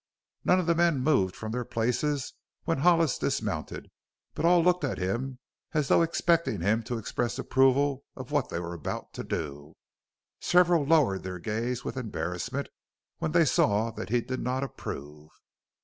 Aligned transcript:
None 0.43 0.59
of 0.59 0.65
the 0.65 0.73
men 0.73 1.01
moved 1.01 1.35
from 1.35 1.51
their 1.51 1.63
places 1.63 2.33
when 2.63 2.79
Hollis 2.79 3.19
dismounted, 3.19 3.91
but 4.33 4.45
all 4.45 4.63
looked 4.63 4.83
at 4.83 4.97
him 4.97 5.37
as 5.75 5.89
though 5.89 6.01
expecting 6.01 6.61
him 6.61 6.81
to 6.85 6.97
express 6.97 7.37
approval 7.37 8.03
of 8.15 8.31
what 8.31 8.49
they 8.49 8.57
were 8.59 8.73
about 8.73 9.13
to 9.13 9.23
do. 9.23 9.75
Several 10.39 10.83
lowered 10.85 11.21
their 11.21 11.37
gaze 11.37 11.85
with 11.85 11.97
embarrassment 11.97 12.69
when 13.19 13.31
they 13.31 13.45
saw 13.45 13.91
that 13.91 14.09
he 14.09 14.21
did 14.21 14.39
not 14.39 14.63
approve. 14.63 15.29